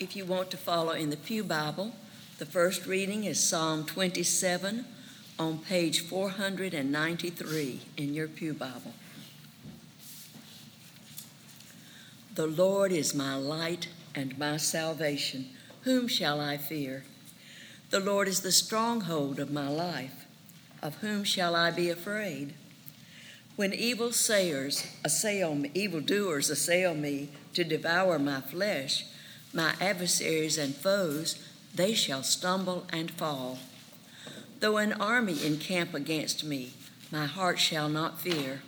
[0.00, 1.92] If you want to follow in the Pew Bible,
[2.38, 4.86] the first reading is Psalm 27
[5.38, 8.94] on page 493 in your Pew Bible.
[12.34, 15.50] The Lord is my light and my salvation.
[15.82, 17.04] Whom shall I fear?
[17.90, 20.24] The Lord is the stronghold of my life.
[20.82, 22.54] Of whom shall I be afraid?
[23.56, 29.04] When evil sayers assail me, evildoers assail me to devour my flesh,
[29.52, 31.36] my adversaries and foes,
[31.74, 33.58] they shall stumble and fall.
[34.60, 36.72] Though an army encamp against me,
[37.10, 38.62] my heart shall not fear.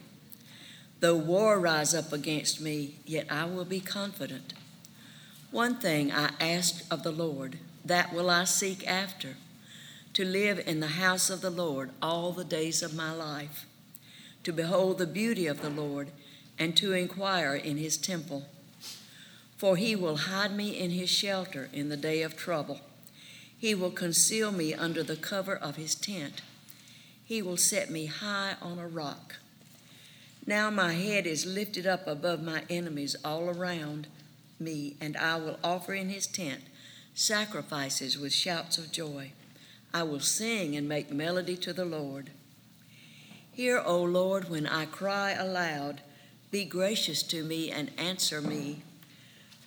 [1.00, 4.54] Though war rise up against me, yet I will be confident.
[5.50, 9.36] One thing I ask of the Lord, that will I seek after
[10.14, 13.66] to live in the house of the Lord all the days of my life,
[14.44, 16.10] to behold the beauty of the Lord,
[16.58, 18.46] and to inquire in his temple.
[19.62, 22.80] For he will hide me in his shelter in the day of trouble.
[23.56, 26.42] He will conceal me under the cover of his tent.
[27.24, 29.36] He will set me high on a rock.
[30.44, 34.08] Now my head is lifted up above my enemies all around
[34.58, 36.62] me, and I will offer in his tent
[37.14, 39.30] sacrifices with shouts of joy.
[39.94, 42.30] I will sing and make melody to the Lord.
[43.52, 46.00] Hear, O Lord, when I cry aloud.
[46.50, 48.82] Be gracious to me and answer me.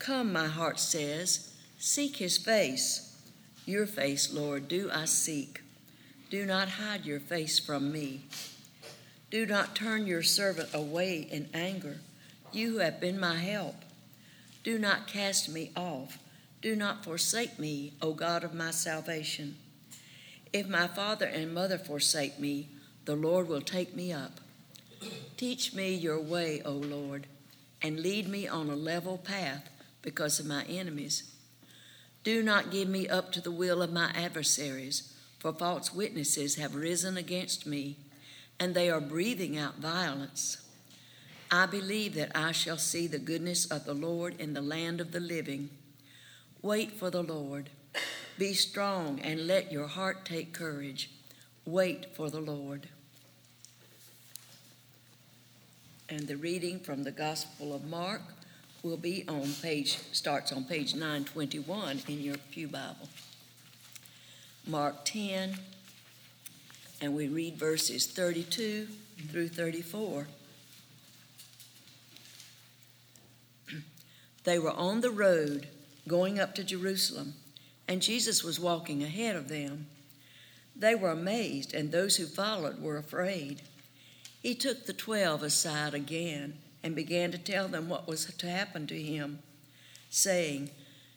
[0.05, 3.17] Come, my heart says, seek his face.
[3.65, 5.63] Your face, Lord, do I seek.
[6.29, 8.25] Do not hide your face from me.
[9.31, 11.97] Do not turn your servant away in anger,
[12.53, 13.77] you who have been my help.
[14.63, 16.19] Do not cast me off.
[16.61, 19.55] Do not forsake me, O God of my salvation.
[20.53, 22.69] If my father and mother forsake me,
[23.05, 24.39] the Lord will take me up.
[25.35, 27.25] Teach me your way, O Lord,
[27.81, 29.71] and lead me on a level path
[30.05, 31.35] because of my enemies.
[32.23, 36.75] Do not give me up to the will of my adversaries, for false witnesses have
[36.75, 37.97] risen against me,
[38.59, 40.57] and they are breathing out violence.
[41.51, 45.11] I believe that I shall see the goodness of the Lord in the land of
[45.11, 45.69] the living.
[46.61, 47.69] Wait for the Lord.
[48.37, 51.11] Be strong and let your heart take courage.
[51.65, 52.89] Wait for the Lord.
[56.09, 58.21] And the reading from the Gospel of Mark
[58.85, 63.09] will be on page, starts on page 921 in your Pew Bible.
[64.67, 65.57] Mark 10,
[67.01, 68.87] and we read verses 32
[69.31, 70.27] through 34.
[74.43, 75.67] they were on the road
[76.07, 77.33] going up to Jerusalem,
[77.87, 79.87] and Jesus was walking ahead of them.
[80.75, 83.63] They were amazed, and those who followed were afraid.
[84.43, 88.85] He took the twelve aside again and began to tell them what was to happen
[88.85, 89.39] to him,
[90.11, 90.69] saying,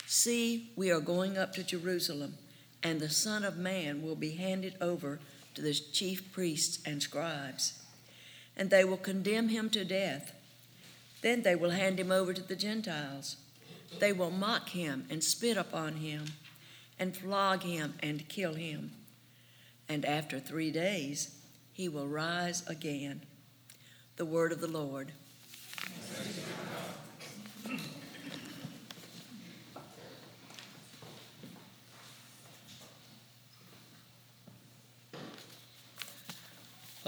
[0.06, 2.38] See, we are going up to Jerusalem,
[2.82, 5.20] and the Son of Man will be handed over
[5.54, 7.82] to the chief priests and scribes,
[8.56, 10.32] and they will condemn him to death.
[11.20, 13.36] Then they will hand him over to the Gentiles.
[13.98, 16.28] They will mock him and spit upon him,
[16.98, 18.92] and flog him and kill him.
[19.86, 21.36] And after three days,
[21.74, 23.20] he will rise again.
[24.16, 25.12] The word of the Lord.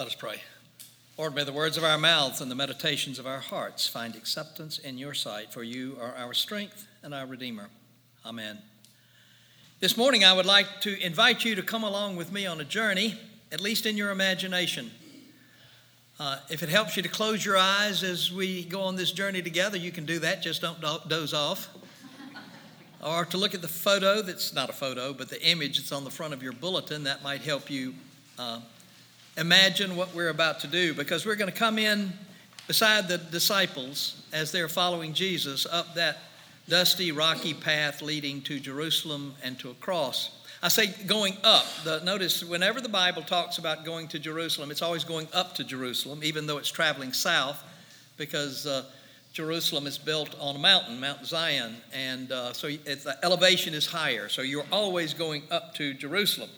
[0.01, 0.41] Let us pray.
[1.19, 4.79] Lord, may the words of our mouths and the meditations of our hearts find acceptance
[4.79, 7.69] in your sight, for you are our strength and our Redeemer.
[8.25, 8.57] Amen.
[9.81, 12.65] This morning, I would like to invite you to come along with me on a
[12.65, 13.15] journey,
[13.53, 14.91] at least in your imagination.
[16.19, 19.43] Uh, if it helps you to close your eyes as we go on this journey
[19.43, 20.41] together, you can do that.
[20.41, 20.81] Just don't
[21.11, 21.69] doze off.
[23.05, 26.05] or to look at the photo that's not a photo, but the image that's on
[26.05, 27.93] the front of your bulletin, that might help you
[28.39, 28.61] uh,
[29.41, 32.13] imagine what we're about to do because we're going to come in
[32.67, 36.19] beside the disciples as they're following Jesus up that
[36.69, 40.37] dusty, rocky path leading to Jerusalem and to a cross.
[40.63, 41.65] I say going up.
[41.85, 45.65] The, notice whenever the Bible talks about going to Jerusalem, it's always going up to
[45.65, 47.65] Jerusalem, even though it's traveling south,
[48.19, 48.85] because uh,
[49.33, 54.29] Jerusalem is built on a mountain, Mount Zion, and uh, so the elevation is higher.
[54.29, 56.51] So you're always going up to Jerusalem.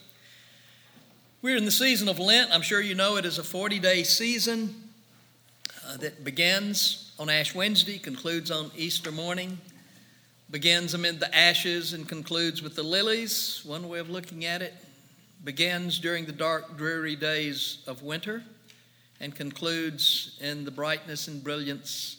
[1.43, 2.53] We're in the season of Lent.
[2.53, 4.77] I'm sure you know it is a 40 day season
[5.85, 9.59] uh, that begins on Ash Wednesday, concludes on Easter morning
[10.53, 14.73] begins amid the ashes and concludes with the lilies, one way of looking at it,
[15.43, 18.45] begins during the dark, dreary days of winter
[19.19, 22.19] and concludes in the brightness and brilliance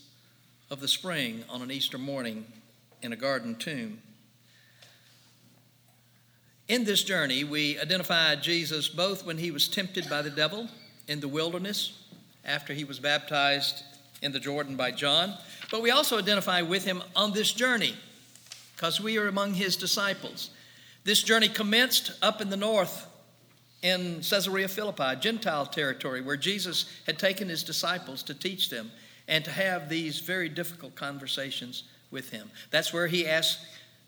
[0.70, 2.44] of the spring on an Easter morning
[3.02, 4.02] in a garden tomb.
[6.70, 10.70] In this journey, we identify Jesus both when he was tempted by the devil
[11.10, 12.00] in the wilderness
[12.46, 13.84] after he was baptized
[14.22, 15.34] in the Jordan by John,
[15.70, 17.94] but we also identify with him on this journey
[18.76, 20.52] because we are among his disciples.
[21.04, 23.08] This journey commenced up in the north
[23.82, 28.90] in Caesarea Philippi, Gentile territory, where Jesus had taken his disciples to teach them
[29.28, 32.50] and to have these very difficult conversations with him.
[32.72, 33.60] That's where he asked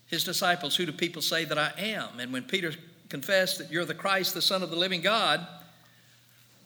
[0.06, 2.20] his disciples, Who do people say that I am?
[2.20, 2.72] And when Peter
[3.08, 5.46] confessed that you're the Christ, the Son of the living God,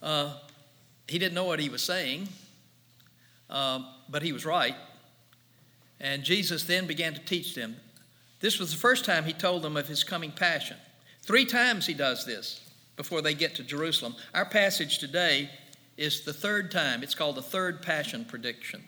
[0.02, 0.34] uh,
[1.08, 2.28] he didn't know what he was saying,
[3.48, 4.76] uh, but he was right.
[6.00, 7.76] And Jesus then began to teach them.
[8.40, 10.76] This was the first time he told them of his coming passion.
[11.22, 12.60] Three times he does this
[12.96, 14.16] before they get to Jerusalem.
[14.34, 15.50] Our passage today
[15.98, 17.02] is the third time.
[17.02, 18.82] It's called the third passion prediction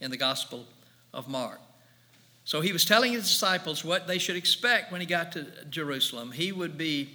[0.00, 0.66] in the Gospel
[1.14, 1.60] of Mark.
[2.50, 6.32] So he was telling his disciples what they should expect when he got to Jerusalem.
[6.32, 7.10] He would be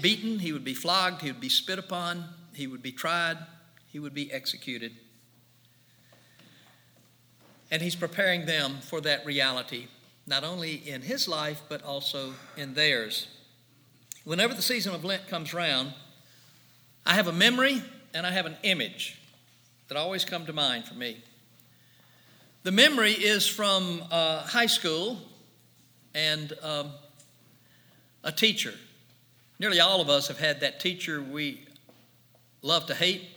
[0.00, 3.38] beaten, he would be flogged, he would be spit upon, he would be tried,
[3.86, 4.90] he would be executed.
[7.70, 9.86] And he's preparing them for that reality,
[10.26, 13.28] not only in his life, but also in theirs.
[14.24, 15.94] Whenever the season of Lent comes around,
[17.06, 19.16] I have a memory and I have an image
[19.86, 21.22] that always come to mind for me.
[22.62, 25.16] The memory is from uh, high school
[26.14, 26.90] and um,
[28.22, 28.74] a teacher.
[29.58, 31.64] Nearly all of us have had that teacher we
[32.60, 33.30] love to hate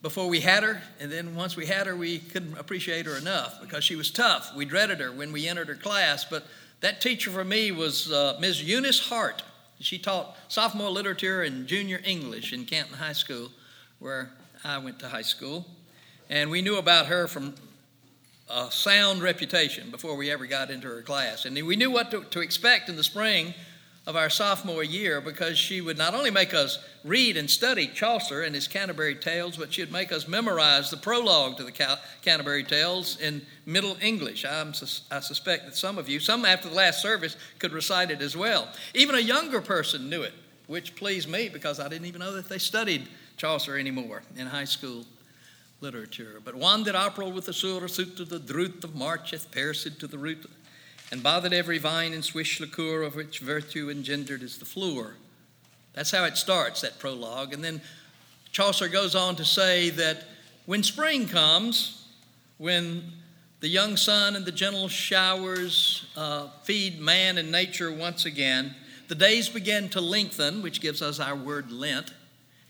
[0.00, 3.60] before we had her, and then once we had her, we couldn't appreciate her enough
[3.60, 4.54] because she was tough.
[4.54, 6.46] We dreaded her when we entered her class, but
[6.82, 8.62] that teacher for me was uh, Ms.
[8.62, 9.42] Eunice Hart.
[9.80, 13.50] She taught sophomore literature and junior English in Canton High School,
[13.98, 14.30] where
[14.62, 15.66] I went to high school.
[16.28, 17.54] And we knew about her from
[18.50, 21.44] a sound reputation before we ever got into her class.
[21.44, 23.54] And we knew what to, to, expect in the spring
[24.06, 28.42] of our sophomore year because she would not only make us read and study Chaucer
[28.42, 33.20] and his Canterbury Tales, but she'd make us memorize the prologue to the Canterbury Tales
[33.20, 34.44] in Middle English.
[34.44, 38.36] I suspect that some of you, some after the last service, could recite it as
[38.36, 38.68] well.
[38.94, 40.34] Even a younger person knew it,
[40.66, 43.06] which pleased me because I didn't even know that they studied
[43.36, 45.04] Chaucer anymore in high school
[45.80, 49.98] literature, but one that operable with the sur suit to the druth of marcheth pierced
[50.00, 50.50] to the root,
[51.10, 55.16] and bothered every vine and swish liqueur of which virtue engendered is the floor.
[55.92, 57.52] That's how it starts, that prologue.
[57.52, 57.80] And then
[58.52, 60.24] Chaucer goes on to say that
[60.66, 62.06] when spring comes,
[62.58, 63.12] when
[63.60, 68.74] the young sun and the gentle showers uh, feed man and nature once again,
[69.08, 72.12] the days begin to lengthen, which gives us our word Lent,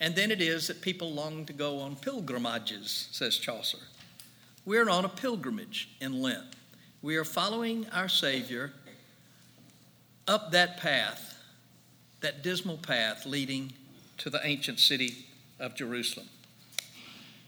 [0.00, 3.78] and then it is that people long to go on pilgrimages, says Chaucer.
[4.64, 6.56] We're on a pilgrimage in Lent.
[7.02, 8.72] We are following our Savior
[10.26, 11.42] up that path,
[12.20, 13.72] that dismal path leading
[14.18, 15.26] to the ancient city
[15.58, 16.28] of Jerusalem.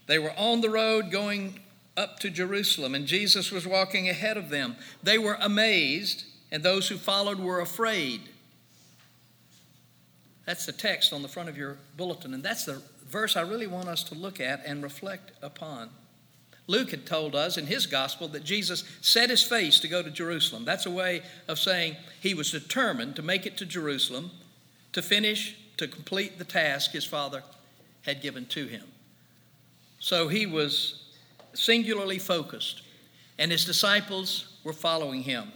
[0.05, 1.59] They were on the road going
[1.95, 4.75] up to Jerusalem, and Jesus was walking ahead of them.
[5.01, 8.21] They were amazed, and those who followed were afraid.
[10.45, 13.67] That's the text on the front of your bulletin, and that's the verse I really
[13.67, 15.89] want us to look at and reflect upon.
[16.67, 20.09] Luke had told us in his gospel that Jesus set his face to go to
[20.09, 20.63] Jerusalem.
[20.63, 24.31] That's a way of saying he was determined to make it to Jerusalem,
[24.93, 27.43] to finish, to complete the task his Father
[28.03, 28.83] had given to him.
[29.99, 31.03] So he was
[31.53, 32.81] singularly focused,
[33.37, 35.51] and his disciples were following him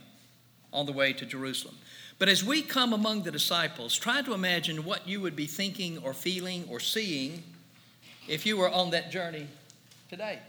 [0.73, 1.77] on the way to Jerusalem.
[2.19, 5.99] But as we come among the disciples, try to imagine what you would be thinking
[5.99, 7.43] or feeling or seeing
[8.27, 9.47] if you were on that journey
[10.09, 10.39] today.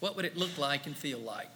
[0.00, 1.50] What would it look like and feel like?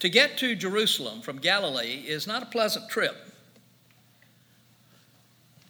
[0.00, 3.16] To get to Jerusalem from Galilee is not a pleasant trip.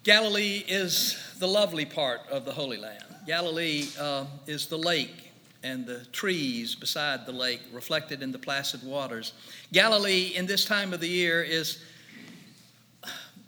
[0.04, 3.04] Galilee is the lovely part of the Holy Land.
[3.26, 5.27] Galilee uh, is the lake
[5.62, 9.32] and the trees beside the lake reflected in the placid waters.
[9.72, 11.82] Galilee, in this time of the year, is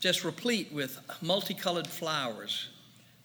[0.00, 2.68] just replete with multicolored flowers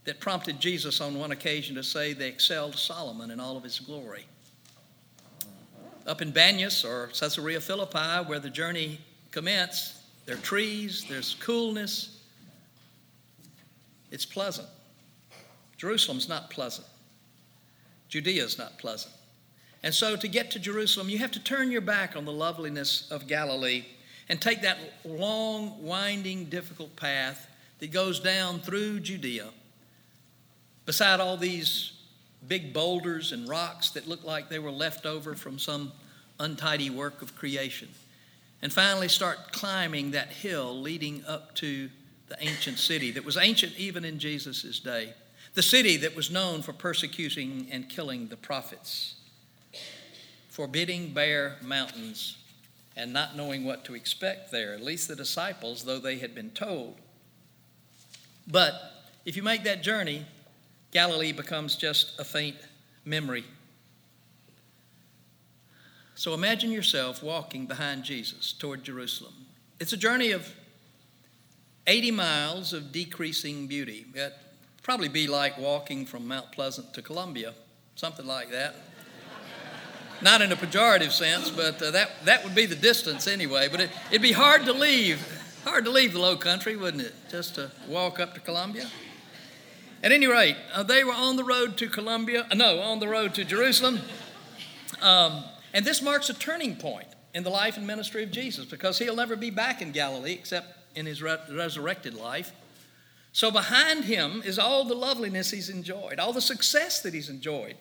[0.03, 3.79] that prompted Jesus on one occasion to say they excelled Solomon in all of his
[3.79, 4.25] glory.
[6.05, 8.99] Up in Banias or Caesarea Philippi, where the journey
[9.31, 12.21] commenced, there are trees, there's coolness.
[14.11, 14.67] It's pleasant.
[15.77, 16.87] Jerusalem's not pleasant.
[18.09, 19.13] Judea is not pleasant.
[19.83, 23.07] And so to get to Jerusalem, you have to turn your back on the loveliness
[23.11, 23.85] of Galilee
[24.29, 27.47] and take that long, winding, difficult path
[27.79, 29.49] that goes down through Judea,
[30.85, 31.91] beside all these
[32.47, 35.91] big boulders and rocks that look like they were left over from some
[36.39, 37.89] untidy work of creation.
[38.61, 41.89] and finally start climbing that hill leading up to
[42.29, 45.13] the ancient city that was ancient even in Jesus' day,
[45.55, 49.15] the city that was known for persecuting and killing the prophets,
[50.49, 52.37] forbidding bare mountains,
[52.97, 56.51] and not knowing what to expect there, at least the disciples, though they had been
[56.51, 56.95] told.
[58.47, 58.73] But
[59.25, 60.25] if you make that journey,
[60.91, 62.57] Galilee becomes just a faint
[63.03, 63.45] memory.
[66.15, 69.33] So imagine yourself walking behind Jesus toward Jerusalem.
[69.79, 70.53] It's a journey of
[71.87, 74.05] 80 miles of decreasing beauty.
[74.13, 74.33] It'd
[74.85, 77.55] probably be like walking from Mount Pleasant to Columbia,
[77.95, 78.75] something like that.
[80.21, 83.67] Not in a pejorative sense, but uh, that, that would be the distance anyway.
[83.67, 85.19] But it, it'd be hard to leave,
[85.63, 87.15] hard to leave the low country, wouldn't it?
[87.31, 88.87] Just to walk up to Columbia.
[90.03, 93.07] At any rate, uh, they were on the road to Columbia, uh, no, on the
[93.07, 94.01] road to Jerusalem.
[95.01, 98.99] Um, and this marks a turning point in the life and ministry of Jesus because
[98.99, 102.51] he'll never be back in Galilee except in his re- resurrected life.
[103.35, 107.75] So behind him is all the loveliness he's enjoyed, all the success that he's enjoyed,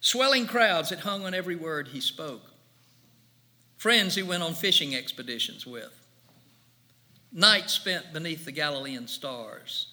[0.00, 2.50] swelling crowds that hung on every word he spoke,
[3.76, 5.92] friends he went on fishing expeditions with,
[7.30, 9.86] nights spent beneath the Galilean stars,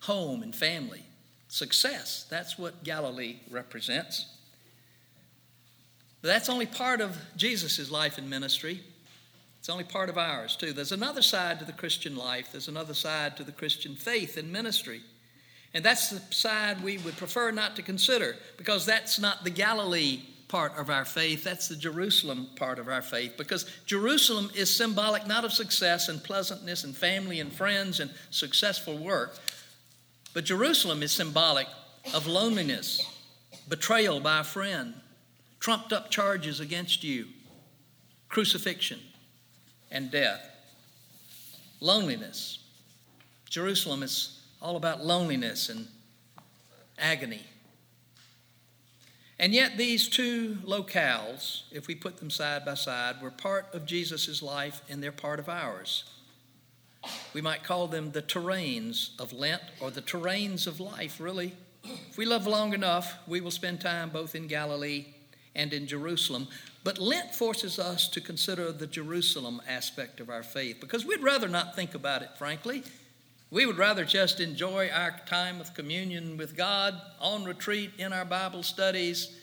[0.00, 1.04] home and family,
[1.48, 2.24] success.
[2.30, 4.24] That's what Galilee represents.
[6.22, 8.80] But that's only part of Jesus' life and ministry.
[9.62, 10.72] It's only part of ours, too.
[10.72, 14.50] There's another side to the Christian life, there's another side to the Christian faith and
[14.50, 15.02] ministry.
[15.72, 20.22] And that's the side we would prefer not to consider because that's not the Galilee
[20.48, 23.36] part of our faith, that's the Jerusalem part of our faith.
[23.38, 28.98] Because Jerusalem is symbolic not of success and pleasantness and family and friends and successful
[28.98, 29.38] work,
[30.34, 31.68] but Jerusalem is symbolic
[32.12, 33.00] of loneliness,
[33.68, 34.94] betrayal by a friend,
[35.60, 37.26] trumped up charges against you,
[38.28, 38.98] crucifixion,
[39.92, 40.48] and death.
[41.80, 42.58] Loneliness.
[43.48, 45.86] Jerusalem is all about loneliness and
[46.98, 47.42] agony.
[49.38, 53.84] And yet, these two locales, if we put them side by side, were part of
[53.84, 56.04] Jesus' life and they're part of ours.
[57.34, 61.54] We might call them the terrains of Lent or the terrains of life, really.
[61.82, 65.06] If we live long enough, we will spend time both in Galilee
[65.56, 66.46] and in Jerusalem.
[66.84, 71.48] But Lent forces us to consider the Jerusalem aspect of our faith because we'd rather
[71.48, 72.82] not think about it, frankly.
[73.50, 78.24] We would rather just enjoy our time of communion with God on retreat in our
[78.24, 79.36] Bible studies,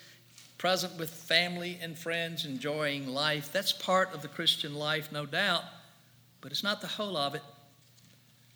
[0.57, 3.53] present with family and friends, enjoying life.
[3.53, 5.63] That's part of the Christian life, no doubt,
[6.41, 7.43] but it's not the whole of it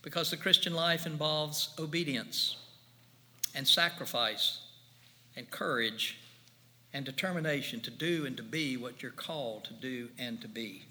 [0.01, 2.57] because the Christian life involves obedience
[3.55, 4.59] and sacrifice
[5.35, 6.17] and courage
[6.93, 10.83] and determination to do and to be what you're called to do and to be.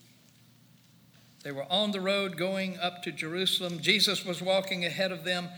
[1.44, 3.80] They were on the road going up to Jerusalem.
[3.80, 5.48] Jesus was walking ahead of them.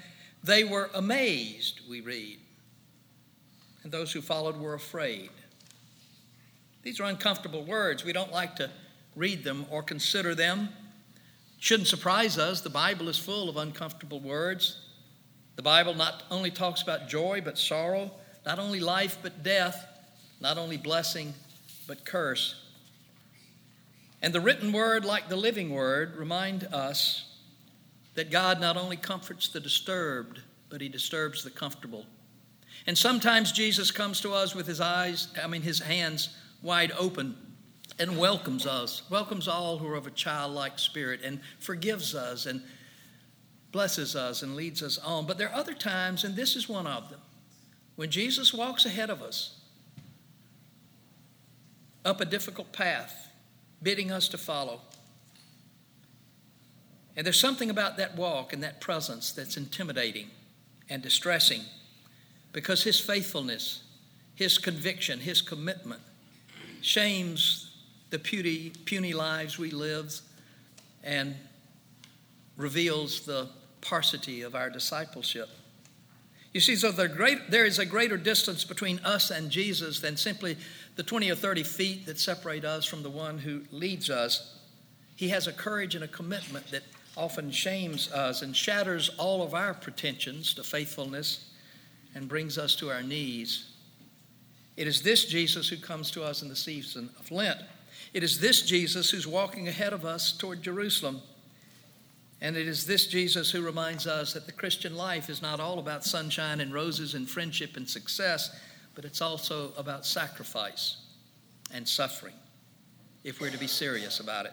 [0.42, 2.38] They were amazed, we read.
[3.82, 5.30] And those who followed were afraid.
[6.82, 8.04] These are uncomfortable words.
[8.04, 8.70] We don't like to
[9.16, 10.70] read them or consider them.
[11.58, 12.60] Shouldn't surprise us.
[12.60, 14.80] The Bible is full of uncomfortable words.
[15.56, 18.10] The Bible not only talks about joy, but sorrow,
[18.44, 19.86] not only life, but death
[20.40, 21.34] not only blessing,
[21.86, 22.60] but curse.
[24.22, 27.26] And the written word, like the living word, remind us
[28.14, 32.06] that God not only comforts the disturbed, but he disturbs the comfortable.
[32.86, 37.36] And sometimes Jesus comes to us with his eyes, I mean, his hands wide open
[37.98, 42.62] and welcomes us, welcomes all who are of a childlike spirit, and forgives us and
[43.72, 45.26] blesses us and leads us on.
[45.26, 47.20] But there are other times, and this is one of them,
[47.96, 49.60] when Jesus walks ahead of us
[52.04, 53.28] up a difficult path,
[53.82, 54.80] bidding us to follow.
[57.16, 60.28] And there's something about that walk and that presence that's intimidating
[60.90, 61.62] and distressing
[62.52, 63.82] because his faithfulness,
[64.34, 66.02] his conviction, his commitment
[66.80, 67.70] shames
[68.10, 70.20] the puny, puny lives we live
[71.02, 71.34] and
[72.56, 73.48] reveals the
[73.80, 75.48] parsity of our discipleship.
[76.52, 80.56] You see, so great, there is a greater distance between us and Jesus than simply
[80.96, 84.58] the 20 or 30 feet that separate us from the one who leads us.
[85.16, 86.82] He has a courage and a commitment that
[87.16, 91.50] often shames us and shatters all of our pretensions to faithfulness
[92.14, 93.70] and brings us to our knees.
[94.76, 97.60] It is this Jesus who comes to us in the season of Lent.
[98.12, 101.20] It is this Jesus who's walking ahead of us toward Jerusalem.
[102.40, 105.78] And it is this Jesus who reminds us that the Christian life is not all
[105.78, 108.54] about sunshine and roses and friendship and success,
[108.94, 110.98] but it's also about sacrifice
[111.72, 112.34] and suffering.
[113.24, 114.52] if we're to be serious about it.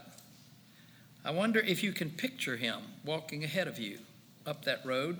[1.25, 3.99] I wonder if you can picture him walking ahead of you
[4.47, 5.17] up that road.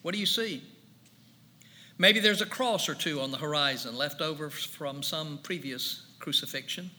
[0.00, 0.62] What do you see?
[1.98, 6.90] Maybe there's a cross or two on the horizon left over from some previous crucifixion.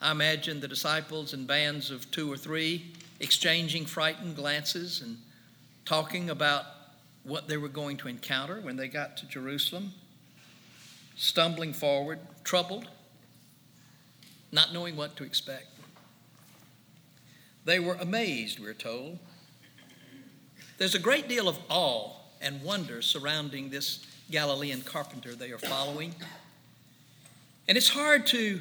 [0.00, 5.16] I imagine the disciples in bands of two or three exchanging frightened glances and
[5.84, 6.64] talking about
[7.28, 9.92] what they were going to encounter when they got to Jerusalem,
[11.16, 12.88] stumbling forward, troubled,
[14.50, 15.66] not knowing what to expect.
[17.64, 19.18] They were amazed, we're told.
[20.78, 26.14] There's a great deal of awe and wonder surrounding this Galilean carpenter they are following.
[27.66, 28.60] And it's hard to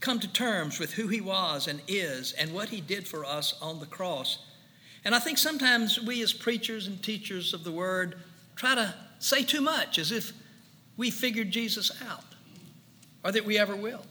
[0.00, 3.54] come to terms with who he was and is and what he did for us
[3.60, 4.38] on the cross.
[5.04, 8.16] And I think sometimes we, as preachers and teachers of the word,
[8.56, 10.32] try to say too much as if
[10.96, 12.24] we figured Jesus out
[13.24, 14.04] or that we ever will.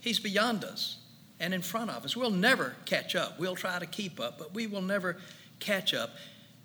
[0.00, 0.98] He's beyond us
[1.40, 2.16] and in front of us.
[2.16, 3.38] We'll never catch up.
[3.38, 5.16] We'll try to keep up, but we will never
[5.58, 6.10] catch up.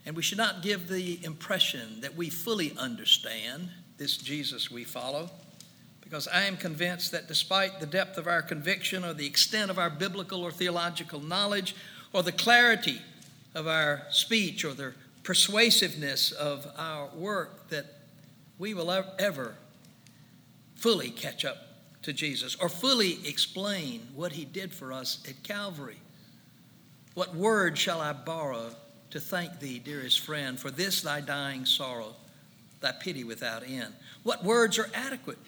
[0.06, 5.30] And we should not give the impression that we fully understand this Jesus we follow
[6.02, 9.78] because I am convinced that despite the depth of our conviction or the extent of
[9.78, 11.76] our biblical or theological knowledge
[12.14, 13.02] or the clarity
[13.58, 17.86] of our speech or the persuasiveness of our work, that
[18.58, 19.56] we will ever
[20.76, 21.58] fully catch up
[22.04, 25.98] to Jesus or fully explain what he did for us at Calvary.
[27.14, 28.70] What word shall I borrow
[29.10, 32.16] to thank thee, dearest friend, for this thy dying sorrow,
[32.80, 33.94] thy pity without end?
[34.24, 35.40] What words are adequate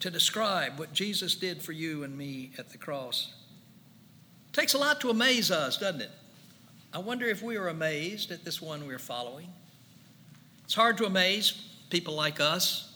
[0.00, 3.32] to describe what Jesus did for you and me at the cross.
[4.52, 6.10] Takes a lot to amaze us, doesn't it?
[6.94, 9.48] I wonder if we are amazed at this one we're following.
[10.62, 11.52] It's hard to amaze
[11.90, 12.92] people like us,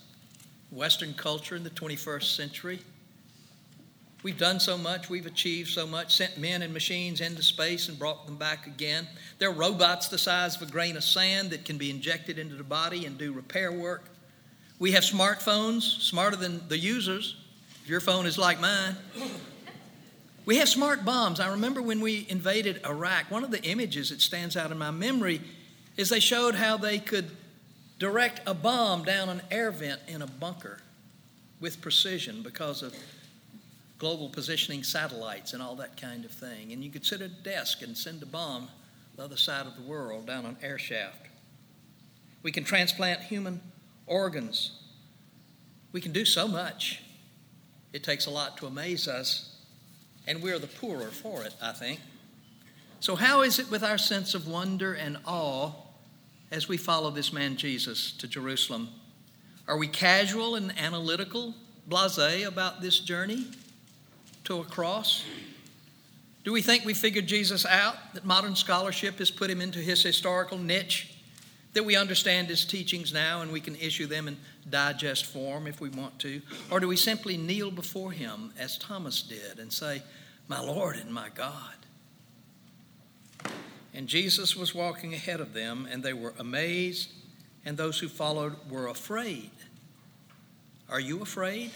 [0.70, 2.78] Western culture in the 21st century.
[4.22, 7.98] We've done so much, we've achieved so much, sent men and machines into space and
[7.98, 9.08] brought them back again.
[9.40, 12.54] There are robots the size of a grain of sand that can be injected into
[12.54, 14.04] the body and do repair work.
[14.78, 17.34] We have smartphones, smarter than the users.
[17.82, 18.94] If your phone is like mine.
[20.48, 21.40] We have smart bombs.
[21.40, 24.90] I remember when we invaded Iraq, one of the images that stands out in my
[24.90, 25.42] memory
[25.98, 27.30] is they showed how they could
[27.98, 30.78] direct a bomb down an air vent in a bunker
[31.60, 32.96] with precision because of
[33.98, 36.72] global positioning satellites and all that kind of thing.
[36.72, 38.68] And you could sit at a desk and send a bomb
[39.16, 41.26] the other side of the world down an air shaft.
[42.42, 43.60] We can transplant human
[44.06, 44.80] organs.
[45.92, 47.02] We can do so much.
[47.92, 49.56] It takes a lot to amaze us,
[50.28, 52.00] and we're the poorer for it, I think.
[53.00, 55.72] So, how is it with our sense of wonder and awe
[56.52, 58.90] as we follow this man Jesus to Jerusalem?
[59.66, 61.54] Are we casual and analytical,
[61.86, 63.46] blase about this journey
[64.44, 65.24] to a cross?
[66.44, 70.02] Do we think we figured Jesus out, that modern scholarship has put him into his
[70.02, 71.17] historical niche?
[71.74, 74.36] That we understand his teachings now and we can issue them in
[74.68, 76.40] digest form if we want to?
[76.70, 80.02] Or do we simply kneel before him as Thomas did and say,
[80.48, 81.74] My Lord and my God?
[83.94, 87.10] And Jesus was walking ahead of them, and they were amazed,
[87.64, 89.50] and those who followed were afraid.
[90.88, 91.70] Are you afraid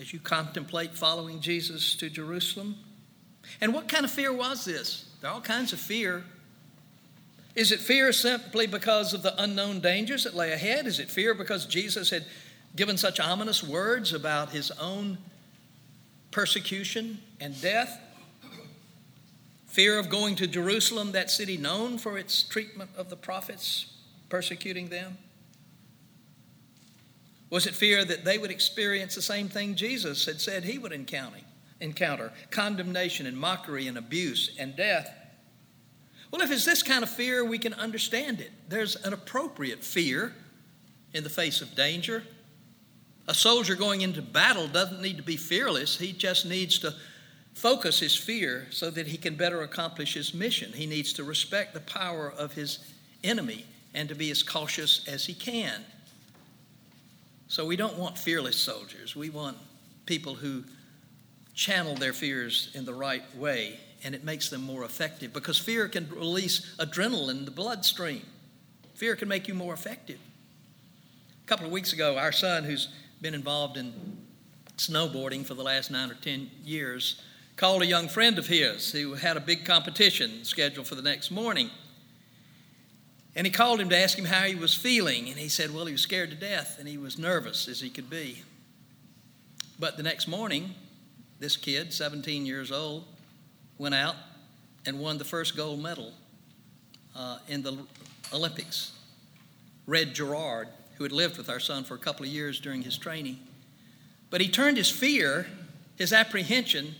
[0.00, 2.76] as you contemplate following Jesus to Jerusalem?
[3.60, 5.06] And what kind of fear was this?
[5.20, 6.24] There are all kinds of fear
[7.54, 10.86] is it fear simply because of the unknown dangers that lay ahead?
[10.86, 12.24] Is it fear because Jesus had
[12.74, 15.18] given such ominous words about his own
[16.32, 18.00] persecution and death?
[19.68, 23.86] Fear of going to Jerusalem, that city known for its treatment of the prophets,
[24.28, 25.18] persecuting them?
[27.50, 30.92] Was it fear that they would experience the same thing Jesus had said he would
[30.92, 31.38] encounter,
[31.80, 35.23] encounter condemnation and mockery and abuse and death?
[36.34, 38.50] Well, if it's this kind of fear, we can understand it.
[38.68, 40.34] There's an appropriate fear
[41.12, 42.24] in the face of danger.
[43.28, 46.92] A soldier going into battle doesn't need to be fearless, he just needs to
[47.54, 50.72] focus his fear so that he can better accomplish his mission.
[50.72, 52.80] He needs to respect the power of his
[53.22, 55.84] enemy and to be as cautious as he can.
[57.46, 59.14] So we don't want fearless soldiers.
[59.14, 59.56] We want
[60.04, 60.64] people who
[61.54, 65.88] channel their fears in the right way and it makes them more effective because fear
[65.88, 68.22] can release adrenaline in the bloodstream.
[68.94, 70.18] Fear can make you more effective.
[71.42, 72.88] A couple of weeks ago, our son, who's
[73.20, 74.18] been involved in
[74.76, 77.20] snowboarding for the last nine or ten years,
[77.56, 81.30] called a young friend of his who had a big competition scheduled for the next
[81.30, 81.70] morning.
[83.36, 85.28] And he called him to ask him how he was feeling.
[85.28, 87.90] And he said, Well, he was scared to death and he was nervous as he
[87.90, 88.42] could be.
[89.78, 90.74] But the next morning,
[91.40, 93.04] this kid, 17 years old,
[93.78, 94.16] went out
[94.86, 96.12] and won the first gold medal
[97.16, 97.78] uh, in the
[98.32, 98.92] Olympics.
[99.86, 102.96] Red Gerard, who had lived with our son for a couple of years during his
[102.96, 103.38] training.
[104.30, 105.46] But he turned his fear,
[105.96, 106.94] his apprehension,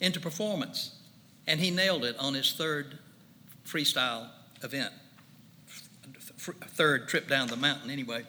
[0.00, 0.96] into performance,
[1.46, 2.98] and he nailed it on his third
[3.64, 4.28] freestyle
[4.62, 4.92] event,
[6.38, 8.24] third trip down the mountain, anyway.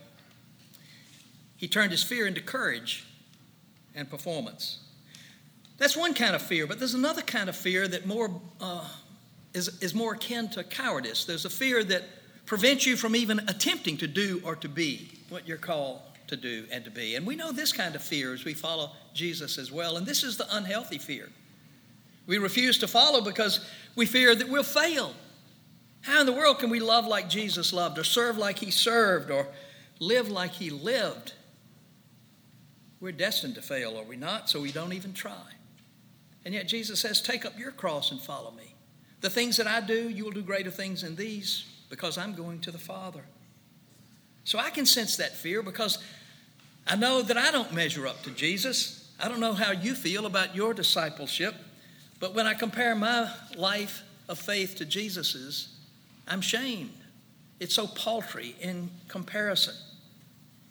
[1.57, 3.05] He turned his fear into courage
[3.95, 4.79] and performance.
[5.77, 8.29] That's one kind of fear, but there's another kind of fear that more
[8.61, 8.87] uh,
[9.53, 11.25] is, is more akin to cowardice.
[11.25, 12.03] There's a fear that
[12.45, 16.65] prevents you from even attempting to do or to be what you're called to do
[16.71, 17.15] and to be.
[17.15, 19.97] And we know this kind of fear as we follow Jesus as well.
[19.97, 21.29] And this is the unhealthy fear.
[22.25, 23.59] We refuse to follow because
[23.95, 25.13] we fear that we'll fail.
[26.01, 29.31] How in the world can we love like Jesus loved, or serve like he served,
[29.31, 29.47] or
[29.99, 31.33] live like he lived?
[32.99, 34.49] We're destined to fail, are we not?
[34.49, 35.53] So we don't even try.
[36.45, 38.75] And yet Jesus says, Take up your cross and follow me.
[39.21, 42.59] The things that I do, you will do greater things than these because I'm going
[42.61, 43.23] to the Father.
[44.43, 45.99] So I can sense that fear because
[46.85, 49.09] I know that I don't measure up to Jesus.
[49.19, 51.55] I don't know how you feel about your discipleship,
[52.19, 55.69] but when I compare my life of faith to Jesus's,
[56.27, 56.91] I'm shamed.
[57.61, 59.75] It's so paltry in comparison.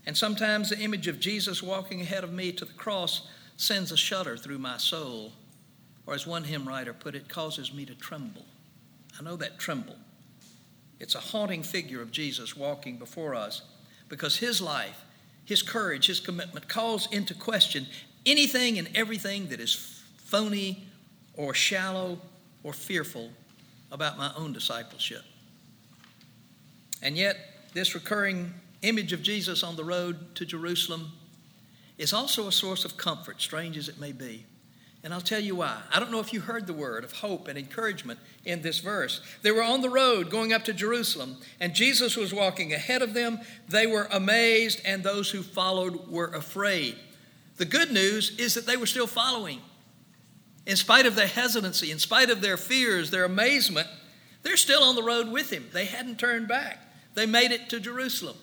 [0.04, 3.96] And sometimes the image of Jesus walking ahead of me to the cross sends a
[3.96, 5.32] shudder through my soul
[6.06, 8.44] or as one hymn writer put it, causes me to tremble.
[9.18, 9.96] I know that tremble.
[11.00, 13.62] It's a haunting figure of Jesus walking before us
[14.08, 15.04] because his life,
[15.44, 17.86] his courage, his commitment calls into question
[18.24, 20.84] anything and everything that is phony
[21.34, 22.18] or shallow
[22.62, 23.30] or fearful
[23.90, 25.22] about my own discipleship.
[27.02, 27.36] And yet,
[27.74, 31.12] this recurring image of Jesus on the road to Jerusalem
[31.98, 34.44] is also a source of comfort, strange as it may be.
[35.04, 35.80] And I'll tell you why.
[35.92, 39.20] I don't know if you heard the word of hope and encouragement in this verse.
[39.42, 43.12] They were on the road going up to Jerusalem, and Jesus was walking ahead of
[43.12, 43.40] them.
[43.68, 46.96] They were amazed, and those who followed were afraid.
[47.56, 49.60] The good news is that they were still following.
[50.66, 53.88] In spite of their hesitancy, in spite of their fears, their amazement,
[54.44, 55.66] they're still on the road with him.
[55.72, 56.78] They hadn't turned back.
[57.14, 58.36] They made it to Jerusalem.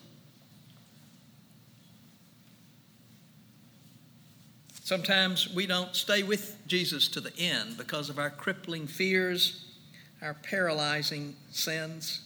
[4.89, 9.65] Sometimes we don't stay with Jesus to the end because of our crippling fears,
[10.19, 12.21] our paralyzing sins.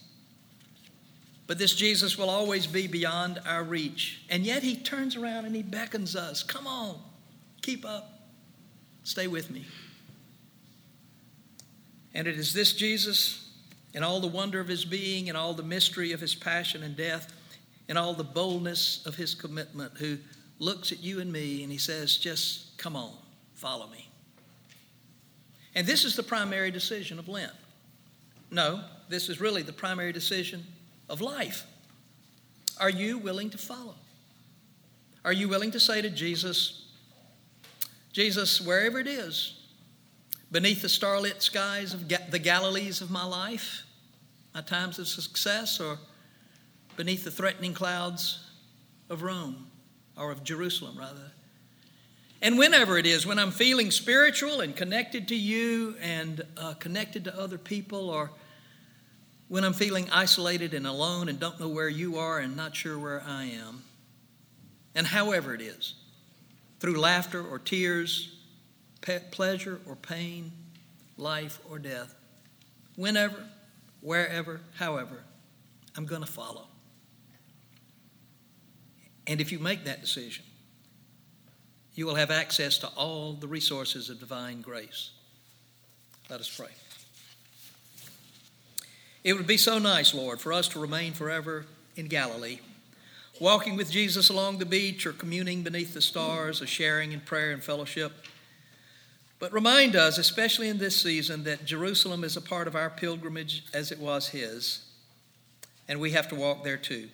[1.46, 4.22] But this Jesus will always be beyond our reach.
[4.30, 7.02] And yet he turns around and he beckons us come on,
[7.62, 8.30] keep up,
[9.04, 9.66] stay with me.
[12.14, 13.52] And it is this Jesus,
[13.94, 16.96] in all the wonder of his being, and all the mystery of his passion and
[16.96, 17.28] death,
[17.90, 20.18] and all the boldness of his commitment, who
[20.60, 23.14] looks at you and me and he says, Just come on,
[23.56, 24.08] follow me.
[25.76, 27.52] And this is the primary decision of Lent.
[28.52, 30.64] No, this is really the primary decision
[31.10, 31.66] of life.
[32.80, 33.96] Are you willing to follow?
[35.26, 36.86] Are you willing to say to Jesus,
[38.12, 39.60] Jesus, wherever it is,
[40.52, 43.84] beneath the starlit skies of the Galilees of my life,
[44.54, 45.98] my times of success, or
[46.96, 48.52] beneath the threatening clouds
[49.10, 49.68] of Rome?
[50.18, 51.32] Or of Jerusalem, rather.
[52.42, 57.24] And whenever it is, when I'm feeling spiritual and connected to you and uh, connected
[57.24, 58.32] to other people, or
[59.48, 63.00] when I'm feeling isolated and alone and don't know where you are and not sure
[63.00, 63.84] where I am,
[64.94, 65.96] and however it is,
[66.80, 68.36] through laughter or tears,
[69.00, 70.52] pe- pleasure or pain,
[71.18, 72.14] life or death,
[72.98, 73.42] whenever,
[74.02, 75.24] wherever, however,
[75.96, 76.68] I'm going to follow.
[79.28, 80.44] And if you make that decision,
[81.96, 85.12] you will have access to all the resources of divine grace.
[86.30, 86.72] Let us pray.
[89.24, 92.60] It would be so nice, Lord, for us to remain forever in Galilee,
[93.40, 97.52] walking with Jesus along the beach or communing beneath the stars or sharing in prayer
[97.52, 98.12] and fellowship.
[99.40, 103.64] But remind us, especially in this season, that Jerusalem is a part of our pilgrimage
[103.74, 104.86] as it was his,
[105.88, 107.10] and we have to walk there too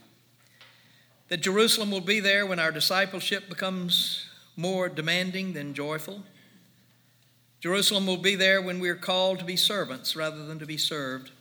[1.30, 6.24] that Jerusalem will be there when our discipleship becomes more demanding than joyful.
[7.62, 10.78] Jerusalem will be there when we are called to be servants rather than to be
[10.78, 11.32] served.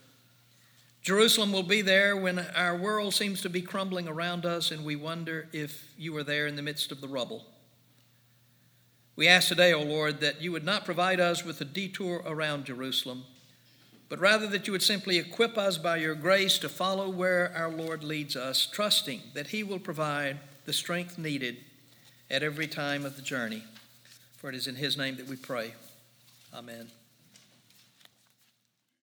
[1.01, 4.95] Jerusalem will be there when our world seems to be crumbling around us and we
[4.95, 7.47] wonder if you are there in the midst of the rubble.
[9.17, 12.23] We ask today, O oh Lord, that you would not provide us with a detour
[12.27, 13.25] around Jerusalem
[14.09, 17.71] but rather that you would simply equip us by your grace to follow where our
[17.71, 21.57] Lord leads us, trusting that He will provide the strength needed
[22.31, 23.63] at every time of the journey.
[24.37, 25.75] For it is in his name that we pray.
[26.55, 26.89] Amen.